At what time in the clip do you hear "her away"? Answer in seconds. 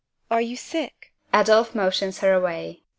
2.21-2.81